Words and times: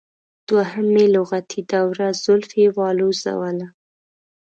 دوهمې 0.47 1.05
لغتې 1.15 1.59
د 1.69 1.71
وره 1.87 2.07
زولفی 2.23 2.65
والوزوله. 2.77 3.67